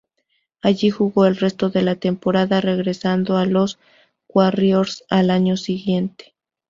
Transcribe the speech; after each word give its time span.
Allí 0.63 0.89
jugó 0.89 1.27
el 1.27 1.35
resto 1.37 1.69
de 1.69 1.83
la 1.83 1.93
temporada, 1.95 2.59
regresando 2.59 3.37
a 3.37 3.45
los 3.45 3.77
Warriors 4.29 5.03
al 5.11 5.29
año 5.29 5.57
siguiente. 5.57 6.33